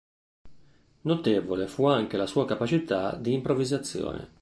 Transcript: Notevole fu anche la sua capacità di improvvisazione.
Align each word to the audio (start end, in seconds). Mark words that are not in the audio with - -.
Notevole 1.01 1.67
fu 1.67 1.85
anche 1.85 2.17
la 2.17 2.25
sua 2.25 2.47
capacità 2.47 3.13
di 3.15 3.33
improvvisazione. 3.33 4.29